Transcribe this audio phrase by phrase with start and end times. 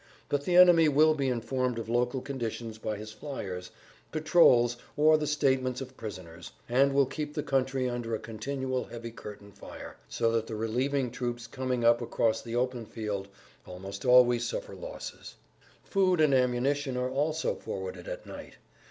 [0.29, 3.69] But the enemy will be informed of local conditions by his fliers,
[4.11, 9.11] patrols or the statements of prisoners, and will keep the country under a continual heavy
[9.11, 13.27] curtain fire, so that the relieving troops coming up across the open field
[13.67, 15.35] almost always suffer losses.
[15.83, 18.55] Food and ammunition are also forwarded at night.